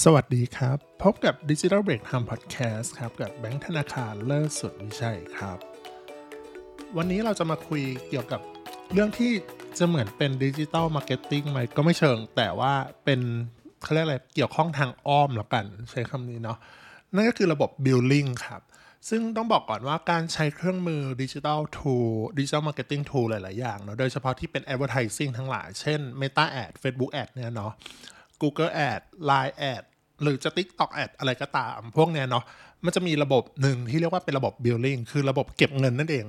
[0.00, 5.58] สวัสดีครับ พบกับ Digital Break Time Podcast ครับ กับแบงค์ธนาคารเลิศสุดวิชัยครับ
[6.96, 8.40] วันนี้เราจะมาคุยเกี่ยวกับ
[8.92, 9.32] เรื่องที่
[9.78, 12.72] จะเหมือนเป็นดิจิ t a ลมาร์เก็ตติ้งไหมก็ไม่เชิง แต่ว่า
[13.04, 13.20] เป็น
[13.82, 16.58] เขาเรียกอะไรเกี่ยวข้องทางอ้อมแล้วกันใช้คำนี้เนาะ
[17.14, 18.62] นั่นก็คือระบบ Billing ครับ
[19.08, 21.96] ซึ่งต้องบอกก่อนว่าการใช้เครื่องมือดิจิ t a ลทู
[22.38, 27.74] ดิจิ t a ลมาร์เก็ตติ้งทูหลาย ๆ อย่างเนาะโดยเฉพาะที่เป็น advertising ทั้งหลาย เช่น Meta Ad Facebook Ad เนี่ยเนาะ
[28.42, 29.82] Google Ad Line Ad
[30.22, 32.44] หรือจะ TikTok Ad อะไรก็ตาม พวกเนี้ยเนาะ
[32.84, 36.26] มันจะมีระบบหนึ่งที่เรียกว่าเป็นระบบ billing คือระบบเก็บเงินนั่นเอง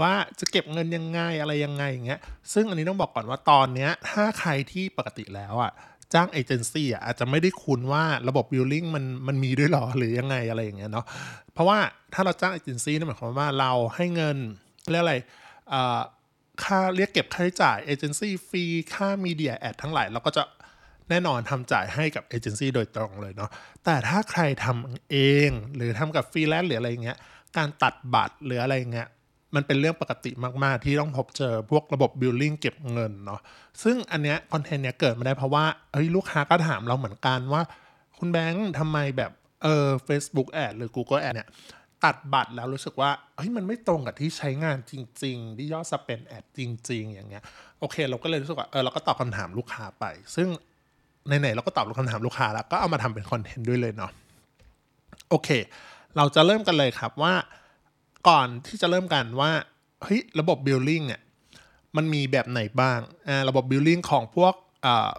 [0.00, 2.20] ว่าจะเก็บเงินยังไงอะไรยังไงอย่างเงี้ย
[2.52, 5.72] ซึ่งอันนี้ต้องบอกก่อนว่าตอนเนี้ยถ้าใครที่ปกติแล้วอะ
[6.14, 11.06] จ้างเอเจนซี่อะอาจจะไม่ได้คุ้นว่าระบบ billing มันมันมีด้วยหรอหรือยังไงอะไรอย่างเงี้ยเนาะ
[11.52, 11.78] เพราะว่า
[12.14, 14.36] ถ้าเราจ้างเอเจนซี่นั่นหมายความว่าเราให้เงิน
[14.90, 15.16] เรียกอะไร
[16.64, 20.42] ค่าเรียกเก็บค่าใช้จ่ายเอเจนซี่ฟรีค่า media ad ทั้งหลายเราก็จะ
[21.10, 23.50] แน่นอนทำจ่ายให้กับเอเจนซี่โดยตรงเลยเนาะ
[23.84, 25.16] แต่ถ้าใครทำเอ
[25.48, 27.18] งหรือทำกับฟรีแลนซ์หรืออะไรเงี้ย
[27.56, 29.08] การตัดบัตรหรืออะไรเงี้ย
[29.54, 30.30] มันเป็นเรื่องปกติ
[30.64, 33.40] มากๆ ที่ต้องพบเจอพวกระบบ billing เก็บเงินเนาะ
[33.82, 37.62] ซึ่งอันเนี้ยคอนเทนต์เนี้ยเกิดมาได้เพราะว่าเฮ้ยลูกค้าก็ถามเราเหมือนกันว่า
[38.18, 41.48] คุณแบงค์ทำไมแบบเออ Facebook Ad หรือ Google Ad เนี่ย
[42.04, 47.42] ตัดบัตรแล้วรู้สึกว่าเฮ้ยมันไม่ตรงกับที่ใช้งานจริง ๆ ที่ยอด spend ad จริง ๆ อย่างเงี้ย
[47.80, 50.04] โอเค เราก็เลยรู้สึกว่าเออเราก็ตอบคำถามลูกค้าไป
[50.36, 50.48] ซึ่ง
[51.26, 54.10] ไหนๆเราก็ตอบคำถามลูกค้าแล้ว ก็เอามาทำเป็นคอนเทนต์ด้วยเลยเนาะ
[55.30, 55.48] โอเค
[56.16, 57.34] เราจะเริ่มกันเลยครับว่า
[58.28, 59.50] ก่อนที่จะเริ่มกันว่า
[60.02, 61.20] เฮ้ยระบบ billing เนี่ย
[61.96, 64.54] มันมีแบบไหนบ้างอ่าระบบ billing ของพวก
[64.86, 65.10] อ่า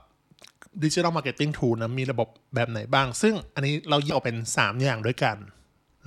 [0.84, 5.38] digital marketing tool นะมีระบบแบบไหนบ้าง ซึ่งอันนี้เราแยกออกเป็น 3 อย่างด้วยกัน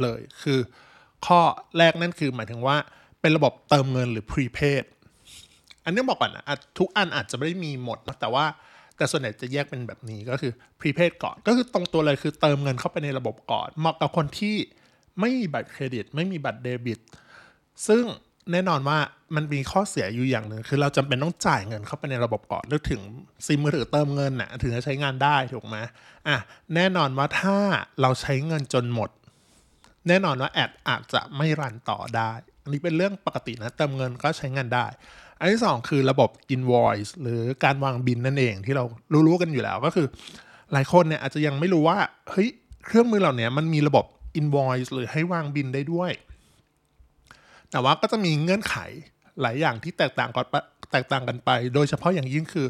[0.03, 0.59] เลยคือ
[1.27, 1.41] ข้อ
[1.79, 2.77] แรกนั่นคือหมายถึงว่า
[3.21, 4.85] เป็นระบบเติมเงินหรือ prepaid
[5.85, 6.45] อันนี้บอกก่อนนะ
[6.79, 8.45] ทุกอันอาจจะไม่ได้มีหมดนะแต่ว่า
[8.99, 14.57] แต่ส่วนใหญ่จะแยกเป็นแบบนี้ก็คือ prepaid ก่อน ก็คือตรงตัวเลยคือเติมเงินเข้าไปในระบบก่อนเหมาะกับคนที่
[15.21, 16.99] ไม่มีบัตรเครดิต ไม่มีบัตรเดบิต
[17.89, 18.05] ซึ่ง
[18.53, 18.99] แน่นอนว่า
[19.35, 23.01] มันมีข้อเสียอยู่อย่างหนึ่งคือเราจำเป็นต้องจ่ายเงินเข้าไปในระบบก่อนนึกถึง
[23.47, 25.77] ซิมมือถือเติมเงินนะ่ะถึงจะใช้งานได้ถูกไหม
[26.29, 26.37] อะ
[26.75, 27.57] แน่นอนว่าถ้า
[28.01, 29.11] เราใช้เงินจนหมด
[30.09, 34.87] แน่นอนว่าแอดอาจจะไม่รันต่อได้ อันนี้เป็นเรื่องปกตินะเติมเงินก็ใช้งานได้
[35.41, 38.85] อันที่สองคือระบบ invoice หรือการวางบินนั่นเองที่เรา
[39.27, 40.07] รู้ๆกันอยู่แล้วก็คือ
[40.73, 41.99] หลายคนเนี่ยอาจจะยังไม่รู้ว่า
[42.31, 42.49] เฮ้ย
[42.87, 44.05] เครื่องมือเหล่านี้มันมีระบบ
[44.41, 46.13] invoice หรือให้วางบินได้ด้วย
[47.71, 48.77] แต่ว่าก็จะมีเงื่อนไข
[49.41, 50.47] หลายอย่างที่แตกต่างกัน
[50.93, 52.67] แตกต่างกันไป โดยเฉพาะอย่างยิ่งคือ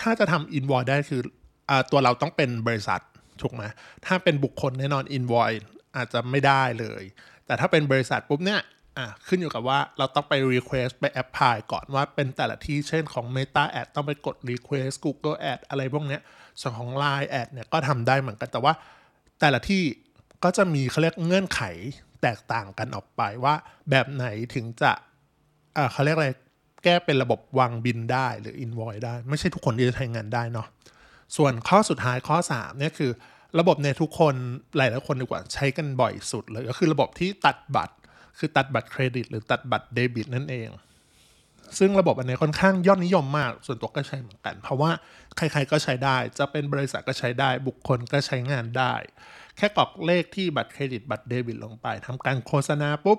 [0.00, 1.22] ถ้าจะทำ invoice ได้คือ
[1.68, 3.00] อตัวเราต้องเป็นบริษัท
[3.42, 3.62] ถูกไหม
[4.06, 5.64] ถ้าเป็นบุคคลแน่นอน invoice
[5.96, 7.02] อาจจะไม่ได้เลย
[7.46, 8.60] แต่ถ้าเป็นบริษัทปุ๊บเนี่ย
[8.98, 16.20] อะขึ้นอยู่กับว่าเราต้องไป request ไป apply ก่อนว่าเป็นแต่ละที่เช่นของ Meta Ad ต้องไปกด request Google Ad อะไรพวกเนี้ย
[16.60, 18.72] ส่วนของ Line Ad เนี่ยก็ทำได้เหมือนกันแต่ว่า
[19.40, 19.82] แต่ละที่
[20.44, 21.62] ก็จะมีเขาเรียกเงื่อนไข
[22.22, 23.54] แตกต่างกันออกไปว่า
[23.90, 24.92] แบบไหนถึงจะ
[25.76, 26.30] อ่าเขาเรียกอะไร
[26.84, 30.66] แก้เป็นระบบวางบินได้หรือ invoice ได้ ไม่ใช่ทุกคนที่จะใช้งานได้เนาะ
[31.36, 33.10] ส่วนข้อสุดท้ายข้อ3เนี่ยคือ
[33.58, 34.34] ระบบในทุกคน
[34.76, 37.94] หลายๆคนดีกว่าใช้กันบ่อยสุดเลยก็คือระบบที่ตัดบัตร
[38.38, 40.68] คือตัดบัตรเครดิต หรือตัดบัตรเดบิตนั่นเอง
[41.78, 44.90] ซึ่งระบบอันนี้ค่อนข้างยอดนิยมมาก ส่วนตัวก็ใช้เหมือนกัน เพราะว่า
[45.36, 48.94] ใครๆก็ใช้ได้ จะเป็นบริษัทก็ใช้ได้ บุคคลก็ใช้งานได้
[49.56, 53.18] แค่กรอกเลขที่บัตรเครดิตบัตรเดบิตลงไปทำการโฆษณาปุ๊บ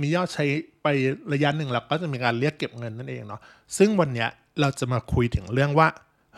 [0.00, 0.44] มียอดใช้
[0.82, 0.86] ไป
[1.32, 3.40] ระยะหนึ่งแล้วก็จะมีการเรียกเก็บเงินนั่นเองเนาะ
[3.78, 4.26] ซึ่งวันนี้
[4.60, 5.88] เราจะมาคุยถึงเรื่องว่า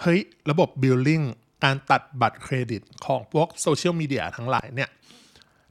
[0.00, 0.20] เฮ้ย
[0.50, 1.22] ระบบ billing
[1.64, 4.90] การตัดบัตรเครดิตของพวกโซเชียลมีเดียทั้งหลายเนี่ย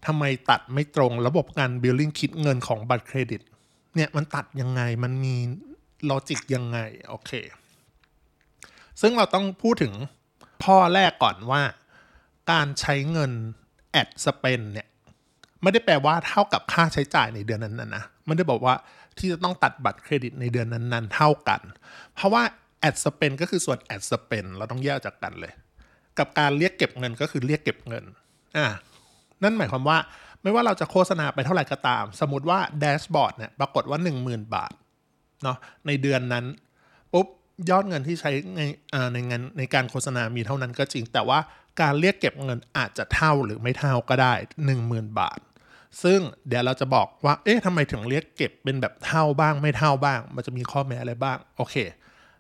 [0.05, 3.41] ทำไมตัดไม่ตรงระบบการ billing คิดเงินของบัตรเครดิต
[3.95, 5.35] เนี่ยมันตัดยังไงมันมี
[6.09, 7.31] logic ยังไง โอเค
[9.01, 9.93] ซึ่งเราต้องพูดถึง
[10.63, 11.61] ข้อแรกก่อนว่า
[12.51, 13.31] การใช้เงิน
[13.91, 14.87] ad spend เนี่ย
[15.61, 18.75] ไม่ได้แปลว่าเท่ากับค่าใช้จ่ายในเดือนนั้นนะไม่ได้บอกว่า
[19.17, 21.61] ที่จะต้องตัดบัตรเครดิตในเดือนนั้นๆ เท่ากัน
[22.13, 22.43] เพราะว่า
[22.79, 25.53] ad spend ก็คือส่วน ad spend เราต้องแยกจากกันเลย
[26.19, 28.03] กับการเรียกเก็บเงินก็คือเรียกเก็บเงิน
[28.57, 28.65] อ่า
[29.43, 29.97] นั่นหมายความว่า
[30.43, 34.73] ไม่ว่าเราจะโฆษณาไปเท่าไหร่ก็ตาม สมมติว่า dashboard เนี่ยปรากฏว่า 10,000 บาท
[35.43, 35.57] เนาะ
[35.87, 36.45] ในเดือนนั้น
[37.13, 37.27] ปุ๊บ
[37.69, 38.61] ยอดเงินที่ใช้ใน
[39.13, 41.39] ในงานในการโฆษณามีเท่านั้นก็จริง แต่ว่า
[41.81, 44.33] การเรียกเก็บเงินอาจจะเท่าหรือไม่เท่าก็ได้
[44.77, 45.39] 10,000 บาท
[46.03, 51.75] ซึ่งเดี๋ยวเราจะบอกว่าเอ๊ะทำไมถึงเรียกเก็บเป็นแบบเท่าบ้างไม่เท่าบ้าง มันจะมีข้อแม้อะไรบ้างโอเค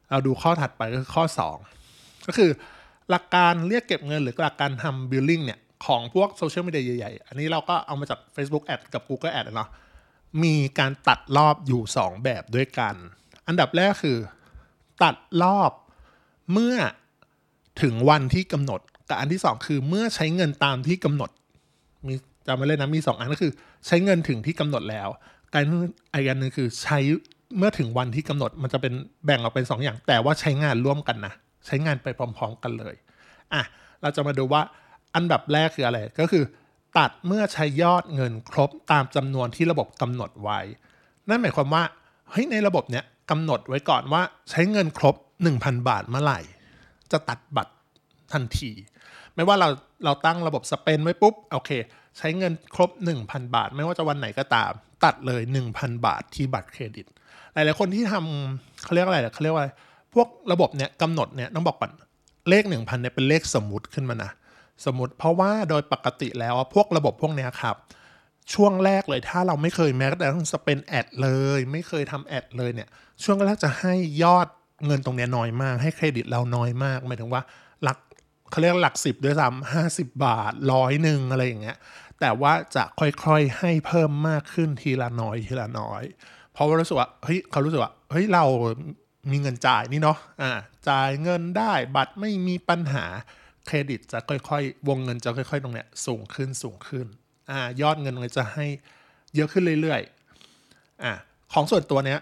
[0.09, 1.23] เราดูข้อถัดไปก็คือข้อ
[1.75, 2.51] 2 ก็คือ
[3.09, 9.69] หลักการเรียกเก็บเงินหรือหลักการทำบิลลิ่งเนี่ย ของพวกโซเชียลมีเดียใหญ่ๆ อันนี้เราก็เอามาจาก Facebook Ad กับ Google Ad เนาะ
[10.43, 12.95] มีการตัดรอบอยู่ 2 แบบด้วยกัน
[13.47, 14.17] อันดับแรกคือ
[15.03, 15.71] ตัดรอบ
[16.51, 16.75] เมื่อ
[17.81, 21.29] ถึงวันที่กำหนดกับอันที่สองคือเมื่อใช้เงินตามที่กำหนด
[22.07, 22.13] มี
[22.47, 23.51] จำไว้เลยนะมีสองอันก็คือ
[23.87, 25.09] ใช้เงินถึงที่กำหนดแล้ว
[25.53, 25.63] การ
[26.13, 26.99] อีกอันหนึ่งคือใช้
[27.57, 28.93] เมื่อถึงวันที่กำหนดมันจะเป็น
[29.25, 31.33] แบ่งออกเป็น 2ออย่าง แต่ว่าใช้งานร่วมกันนะ
[31.65, 32.95] ใช้งานไปพร้อม ๆ กันเลย
[33.53, 33.61] อะ
[34.01, 34.61] เราจะมาดูว่า
[35.15, 36.43] อันดับแรกคืออะไรก็คือ
[36.97, 40.59] ตัดเมื่อใช้ยอดเงินครบตามจำนวนที่ระบบกำหนดไว้
[41.29, 41.83] นั่นหมายความว่า
[42.29, 45.15] เฮ้ยในระบบเนี้ยกำหนดไว้ก่อนว่าใช้เงินครบ
[45.51, 46.39] 1,000 บาทเมื่อไหร่
[47.11, 47.73] จะตัดบัตร
[48.33, 48.71] ทันที
[49.35, 49.69] ไม่ว่าเรา
[50.05, 51.71] เราตั้งระบบสเปนไว้ปุ๊บโอเค
[52.17, 52.89] ใช้เงินครบ
[53.23, 54.71] 1,000 บาท ไม่ว่าจะวันไหนก็ตาม
[55.03, 55.41] ตัดเลย
[55.73, 57.05] 1,000 บาทที่บัตรเครดิต
[57.53, 59.65] หลายๆคนที่ทำเขาเรียกอะไรเขาเรียกว่า
[60.13, 61.91] พวกระบบเนี้ยกำหนดเนี่ยต้องบอกก่อน
[62.49, 64.31] เลข 1,000เนี่ยเป็นเลขสมมุติขึ้นมานะ
[64.85, 67.75] สมมติเพราะว่าโดยปกติแล้วพวกระบบพวกนี้ครับ
[68.53, 72.89] ช่วงแรกเลยถ้าเราไม่เคยแม้แต่ต้องสเปนแอดเลย ไม่เคยทำแอดเลยเนี่ย
[73.23, 73.93] ช่วงแรกจะให้
[74.23, 74.47] ยอด
[74.85, 77.41] เงินตรงนี้น้อยมาก ให้เครดิตเราน้อยมากหมายถึงว่า
[77.83, 77.97] หลัก
[78.49, 81.77] เขาเรียกหลักสิบด้วยซ้ำห้าสิบบาทร้อยหนึ่งอะไรอย่างเงี้ย
[82.19, 86.03] แต่ว่าจะค่อยๆให้เพิ่มมากขึ้นทีละน้อยทีละน้อย
[86.53, 88.43] เพราะว่ารู้สึกว่าเฮ้ยเขารู้สึกว่าเฮ้ยเรา
[89.31, 90.51] มีเงินจ่ายนี่เนาะอ่า
[90.89, 93.05] จ่ายเงินได้บัตรไม่มีปัญหา
[93.65, 97.05] เครดิตจะค่อยๆ วงเงินจะค่อยๆ ตรงเนี้ยสูงขึ้นสูงขึ้น
[97.51, 98.65] อ่ายอดเงินจะให้
[99.35, 101.11] เยอะขึ้นเรื่อยๆอ่า
[101.53, 102.19] ของส่วนตัวเนี้ย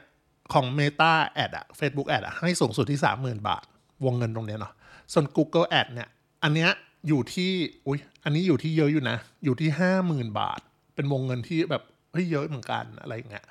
[0.53, 3.63] ของ Meta Ad อะ Facebook Ad อะให้สูงสุดที่ 30,000 บาท
[4.05, 4.73] วงเงินตรงเนี้ยเนาะ
[5.13, 6.09] ส่วน Google Ad เนี่ย
[6.43, 6.69] อันเนี้ย
[7.07, 7.51] อยู่ที่
[7.87, 9.69] อุ้ยอันนี้อยู่ที่เยอะอยู่นะ อยู่ที่
[10.03, 10.59] 50,000 บาท
[10.95, 13.45] เป็นวงเงินที่แบบเฮ้ยเยอะเหมือนกันอะไรอย่างเงี้ย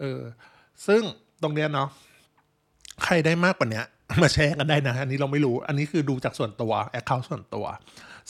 [0.00, 0.20] เออ
[0.86, 1.02] ซึ่ง
[1.42, 1.88] ตรงเนี้ยเนาะ
[3.04, 3.82] ใครได้มากกว่านี้
[4.22, 7.66] มาแชร์กันได้นะ อันนี้เราไม่รู้ อันนี้คือดูจากส่วนตัวแอคเคาท์ส่วนตัว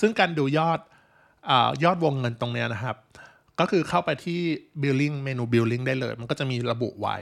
[0.00, 0.80] ซึ่งการดูยอด
[1.50, 1.52] อ
[1.84, 2.96] ยอดวงเงินตรงนี้นะครับ
[3.60, 4.40] ก็คือเข้าไปที่
[4.82, 7.16] billing เมนู billing ได้เลย มันก็จะมีระบุไว้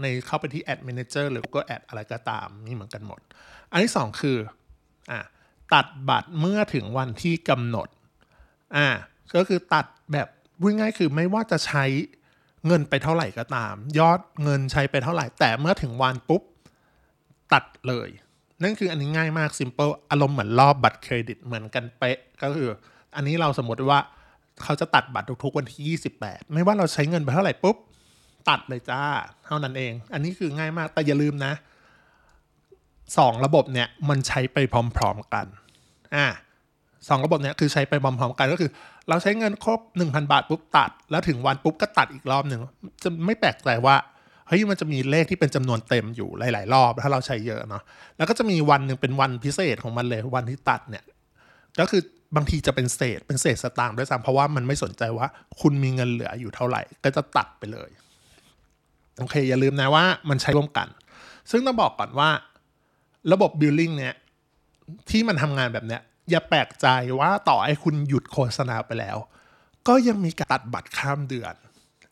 [0.00, 3.20] ในเข้าไปที่ ad manager หรือก็ ad อะไรก็ตามนี่เหมือนกันหมด
[3.72, 4.36] อันที่สองคือ
[5.10, 5.20] อ่า
[5.74, 7.88] ตัดบัตรเมื่อถึงวันที่กำหนด
[8.76, 8.88] อ่า
[9.36, 10.28] ก็คือตัดแบบ
[10.60, 11.84] พูดง่ายคือไม่ว่าจะใช้
[12.66, 16.42] เงินไปเท่าไหร่ก็ตาม ยอดเงินใช้ไปเท่าไหร่ แต่เมื่อถึงวันปุ๊บ
[17.54, 18.08] ตัดเลย
[18.62, 22.68] นั่นคืออันนี้ง่ายมาก simple อารมณ์เหมือนรอบบัตรเครดิตเหมือนกันเป๊ะก็คือ
[23.16, 23.98] อันนี้เราสมมติว่า
[24.62, 27.76] เขาจะตัดบัตรทุกๆวันที่ 28 ไม่ว่าเราใช้เงินไปเท่าไหร่ปุ๊บ
[28.48, 29.02] ตัดเลยจ้า
[29.46, 31.52] เท่านั้นเอง อันนี้คือง่ายมากแต่อย่าลืมนะ
[33.18, 34.58] สองระบบเนี่ยมันใช้ไป
[34.96, 35.46] พร้อมๆกัน
[36.14, 36.26] อ่า
[37.08, 38.70] สองระบบเนี่ยคือใช้ไปพร้อมๆกันก็คือ
[39.08, 42.60] เราใช้เงินครบ 1,000 บาทปุ๊บตัด แล้วถึงวันปุ๊บก็ตัดอีกรอบหนึ่ง
[43.02, 43.96] จะไม่แปลกใจว่า
[44.48, 47.82] เฮ้ยมันจะมีเลขที่เป็นจำนวนเต็มอยู่หลาย ๆ รอบ ถ้าเราใช้เยอะเนาะ
[48.16, 51.04] แล้วก็จะมีวันหนึ่งเป็นวันพิเศษของมันเลยวันที่ตัดเนี่ย
[51.80, 52.02] ก็คือ
[52.36, 55.26] บางทีจะเป็นเศษเป็นเศษสตางค์ด้วยซ้ำเพราะว่ามันไม่สนใจว่า
[55.60, 57.90] คุณมีเงินเหลืออยู่เท่าไหร่ ก็จะตัดไปเลย
[59.18, 60.88] โอเค อย่าลืมนะว่ามันใช้ร่วมกัน
[61.50, 62.30] ซึ่งต้องบอกก่อนว่า
[63.32, 64.14] ระบบบิลลิ่งเนี่ย
[65.10, 66.86] ที่มันทำงานแบบเนี้ยอย่าแปลกใจ
[67.20, 69.16] ว่าต่อให้คุณหยุดโฆษณาไปแล้ว
[69.88, 71.54] ก็ยังมีการตัดบัตรข้ามเดือน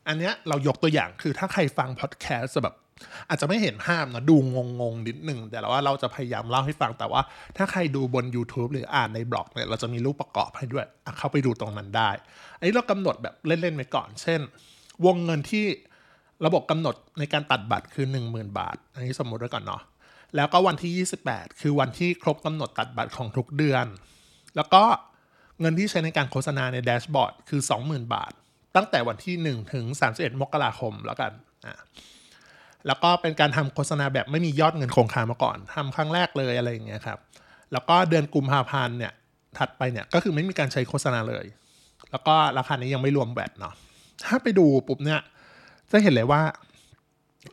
[0.07, 2.75] อันเนี้ยเรายกตัวอย่างคือถ้าใครฟังพอดแคสต์แบบ
[3.29, 7.21] อาจจะไม่เห็นภาพนะดูงงงนิดหนึ่งแต่ว่าเราจะพยายามเล่าให้ฟังแต่ว่า
[7.57, 10.85] ถ้าใครดูบน YouTube หรืออ่านในบล็อกเนี่ยเราจะมีรูปประกอบให้ด้วย
[11.17, 12.09] เข้าไปดูตรงนั้นได้
[12.57, 14.39] อันนี้เรากำหนดแบบเล่นๆไปก่อน เช่น
[15.05, 15.65] วงเงินที่
[16.45, 19.81] ระบบกำหนดในการตัดบัตรคือ 10,000 บาท อันนี้สมมติไว้ก่อนเนาะ
[20.35, 23.85] แล้วก็วันที่ 28 คือวันที่ครบกำหนดตัดบัตรของทุกเดือน
[24.55, 24.83] แล้วก็
[25.59, 28.33] เงินที่ใช้ในการโฆษณาในแดชบอร์ดคือ 20,000 บาท
[28.75, 31.31] ตั้งแต่วันที่ 1 ถึง 31 มกราคมแล้วกัน
[31.65, 31.75] อ่า
[32.87, 37.19] แล้วก็เป็นการทำโฆษณาแบบไม่มียอดเงินคงคามาก่อนทำครั้งแรกเลยอะไรอย่างเงี้ยครับ
[37.71, 39.13] แล้วก็เดือนกุมภาพันธ์เนี่ย
[39.57, 41.45] ถัดไปเนี่ยก็คือไม่มีการใช้โฆษณาเลย
[42.11, 43.73] แล้วก็ราคานี้ยังไม่รวมแบตเนาะ
[44.25, 45.21] ถ้าไปดูปุ๊บเนี่ย
[45.91, 46.41] จะเห็นเลยว่า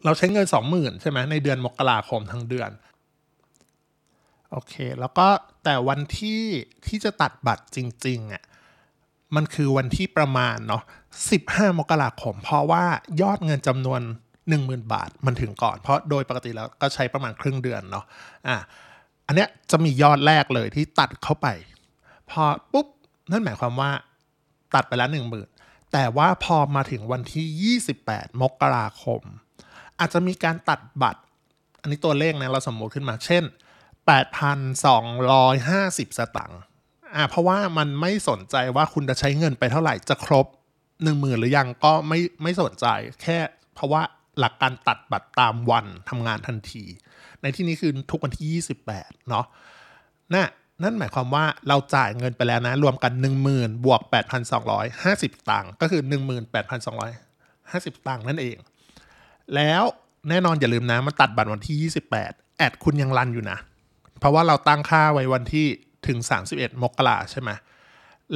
[0.04, 2.70] เราใช้เงิน 20,000ใช่ไหมในเดือนมกราคมทั้งเดือน
[4.50, 5.26] โอเค แล้วก็
[5.64, 6.42] แต่วันที่
[6.86, 8.42] ที่จะตัดบัตรจริงๆอะ
[9.36, 10.82] มันคือวันที่ประมาณเนาะ
[11.30, 12.84] 15 มกราคม เพราะว่า
[13.22, 14.00] ยอดเงินจำนวน
[14.46, 18.04] 10,000 บาทมันถึงก่อน เพราะโดยปกติแล้วก็ใช้ประมาณครึ่งเดือนเนาะ
[18.48, 18.56] อะ
[19.26, 21.46] อันเนี้ยจะมียอดแรกเลยที่ตัดเข้าไป
[22.30, 22.86] พอปุ๊บ
[23.30, 23.90] นั่นหมายความว่า
[24.74, 25.48] ตัดไปแล้วหนึ่งหมื่น
[25.92, 29.22] แต่ว่าพอมาถึงวันที่ 28 มกราคม
[29.98, 31.22] อาจจะมีการตัดบัตร
[31.80, 33.44] อันนี้ตัวเลขนะเราสมมติขึ้นมาเช่น
[34.10, 36.60] 8,250 สตังค์
[37.14, 40.46] อ่าเพราะว่ามันไม่สนใจว่าคุณจะใช้เงินไปเท่าไหร่จะครบ
[41.02, 42.86] หนึ่งหมื่นหรือยังก็ไม่ไม่สนใจ
[43.22, 43.38] แค่
[43.74, 44.02] เพราะว่า
[44.38, 46.84] หลักการตัดบัตรตามวันทำงานทันที
[47.42, 49.44] ในที่นี้คือทุกวันที่ 28 เนาะ
[50.34, 50.48] น่ะ
[50.82, 53.12] นั่นหมายความว่าเราจ่ายเงินไปแล้วนะ รวมกัน
[53.48, 54.00] 10,000 บวก
[54.74, 56.02] 8,250 ตังค์ก็คือ
[57.24, 58.56] 18,250 ตังค์นั่นเอง
[59.54, 59.82] แล้ว
[60.28, 61.90] แน่นอนอย่าลืมนะ มันตัดบัตรวันที่
[62.20, 63.58] 28 แอดคุณยังรันอยู่นะ
[64.18, 65.66] เพราะว่าเราตั้งค่าไว้วันที่
[66.06, 66.18] ถึง
[66.50, 67.50] 31 มกราใช่ไหม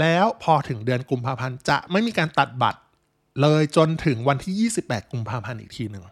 [0.01, 2.81] แล้วพอถึงเดือนกุมภาพันธ์จะไม่มีการตัดบัตร
[3.43, 6.05] เลยจนถึงวันที่ 28 กุมภาพันธ์อีกทีหนึ่ง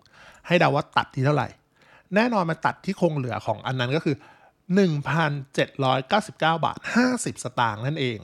[0.47, 1.49] ให้เดาว่าตัดที่เท่าไหร่
[2.15, 4.17] แน่นอนมันตัดที่คงเหลือของอันนั้นก็คือ
[4.75, 6.77] 1,799 บาท
[7.11, 8.19] 50 สตางค์นั่นเอง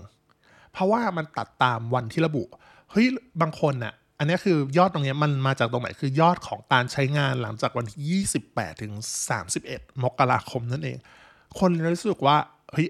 [0.72, 2.42] เพราะว่ามันตัดตามวันที่ระบุ
[2.90, 3.06] เฮ้ย
[3.40, 8.92] บางคนน่ะ อันนี้คือยอดตรงนี้มันมาจากตรงไหน คือยอดของการใช้งานหลังจากวันที่ 28 ถึง
[9.48, 10.98] 31 มกราคมนั่นเอง
[11.58, 12.36] คนรู้สึกว่า
[12.72, 12.88] เฮ้ย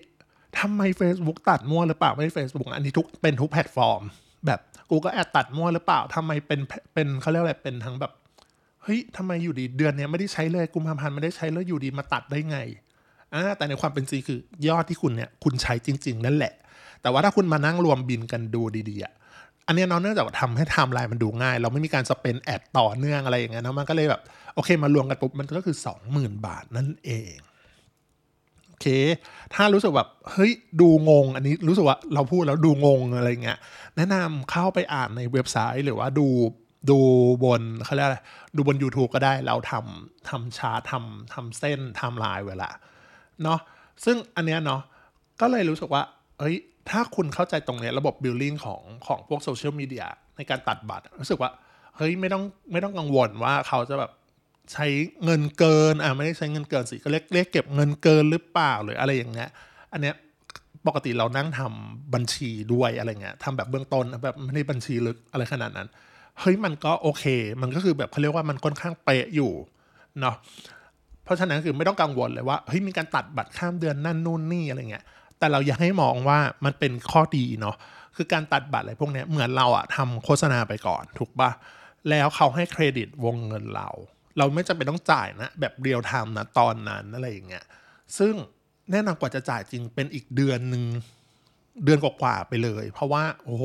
[0.61, 4.03] ทำไม Facebook ตัดมั่วหรือเปล่า ไม่ Facebook อันนี้ทุกเป็นทุกแพลตฟอร์ม
[4.47, 6.61] แบบกูก็แอดตัดมั่วหรือเปล่าทำไมเป็น
[6.95, 8.13] เป็นเขาเรียกอะไรเป็นทั้งแบบ
[8.83, 12.59] เฮ้ยทำไมอยู่ดีเดือนนี้ไม่ได้ใช้เลยกุมภาพันธ์ไม่ได้ใช้แล้วอยู่ดีมาตัดได้ไง
[13.35, 14.39] อ่าแต่ในความเป็นจริงคือ
[14.69, 16.53] ยอดที่คุณเนี่ยคุณใช้จริง ๆ นั่นแหละ
[17.03, 19.13] แต่ว่าถ้าคุณมานั่งรวมบิลกันดูดีๆอะ
[19.67, 24.23] อันนี้เนาะเนื่องจากทำให้ไทม์ไลน์มันดูง่าย เราไม่มีการ spend ad ต่อเนื่องอะไรอย่างเงี้ยนะมันก็เลยแบบ
[24.55, 25.77] โอเคมารวมกันปุ๊บมันก็คือ
[26.11, 27.37] 20,000 บาทนั่นเอง
[28.81, 28.87] เค
[29.55, 33.59] ถ้ารู้สึกแบบเฮ้ยดูงง อันนี้รู้สึกว่าเราพูดแล้วดูงงอะไรเงี้ย
[33.97, 36.27] แนะนำเข้าไปอ่านในเว็บไซต์หรือว่าดู
[36.91, 36.99] ดู
[37.45, 38.19] บนเขาเรียกอะไร
[38.57, 42.71] ดูบน YouTube ก็ได้เราทำทำชาร์ทำทำเส้นทม์ไลน์เวลา
[43.43, 43.61] เนาะ
[44.05, 44.81] ซึ่งอันเนี้ยเนาะ
[45.41, 46.03] ก็เลยรู้สึกว่า
[46.39, 46.57] เอ้ย
[46.91, 50.05] ถ้าคุณเข้าใจตรงเนี้ยระบบ billing ของของพวกโซเชียลมีเดีย
[50.37, 51.51] ในการตัดบัตรรู้สึกว่า
[51.97, 54.11] เฮ้ยไม่ต้องไม่ต้องกังวลว่าเขาจะแบบ
[54.73, 54.87] ใช้
[55.25, 59.49] เงินเกินอ่าไม่ได้ใช้เงินเกินสิก็เรียกเรียกเก็บเงินเกินหรือเปล่าหรืออะไรอย่างเงี้ย
[59.93, 60.15] อันเนี้ย
[60.87, 65.89] ปกติเรานั่งทำบัญชีด้วยอะไรเงี้ยทำแบบเบื้องต้นแบบไม่ได้บัญชีลึกอะไรขนาดนั้น
[66.41, 67.25] เฮ้ยมันก็โอเค
[67.63, 69.53] มันก็คือแบบเขาเรียกว่ามันค่อนข้างเป๊ะอยู่
[70.21, 70.37] เนาะ
[71.25, 75.05] เพราะฉะนั้นคือไม่ต้องกังวลเลยว่าเฮ้ยมีการตัดบัตรข้ามเดือนนั่นนู่นนี่อะไรเงี้ย
[75.39, 77.77] แต่เราอยากให้มองว่ามันเป็นข้อดีเนาะ
[78.17, 81.51] คือการตัดบัตรอะไรพวกนี้เหมือนเราอะทำโฆษณาไปก่อนถูกปะ
[82.11, 83.89] แล้วเขาให้เครดิตวงเงินเรา
[84.39, 87.65] เราไม่จำเป็นต้องจ่ายนะแบบ real-time นะตอนนั้นอะไรอย่างเงี้ย
[88.19, 88.35] ซึ่ง
[88.91, 90.85] แน่นอนกว่าจะจ่ายจริงเป็นอีกเดือนหนึ่ง
[91.85, 93.65] เดือนกว่าๆไปเลย เพราะว่าโอ้โห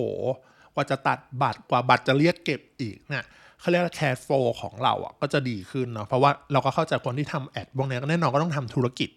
[0.74, 3.24] กว่าจะตัดบัตรกว่าบัตรจะเรียกเก็บอีกเนี่ย
[3.60, 4.30] เขาเรียกว่า cash flow
[4.62, 9.10] ของเราอะก็จะดีขึ้นเนาะเพราะว่าเราก็เข้าใจคนที่ทำ ad พวกนี้ก็แน่นอนก็ต้องทำธุรกิจ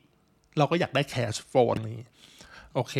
[0.58, 1.52] เราก็อยากได้ cash flow
[1.90, 2.00] นี้
[2.74, 2.94] โอเค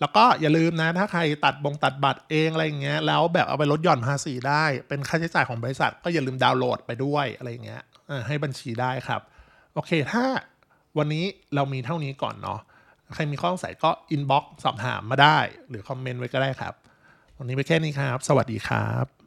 [0.00, 7.82] แล้วก็อย่าลืมนะ ถ้าใครตัดบงตัดบัตรเองอะไรอย่างเงี้ยแล้วแบบเอาไปลดหย่อนภาษีได้ เป็นค่าใช้จ่ายของบริษัท ก็อย่าลืมดาวน์โหลดไปด้วยอะไรอย่างเงี้ย
[8.26, 9.20] ให้บัญชีได้ครับ
[9.74, 10.24] โอเค ถ้า
[10.98, 12.60] วันนี้เรามีเท่านี้ก่อนเนาะ
[13.14, 16.74] ใครมีข้อสงสัยก็ inbox สอบถามมาได้ หรือ comment ไว้ก็ได้ครับ
[17.38, 19.21] วันนี้ไปแค่นี้ครับ สวัสดีครับ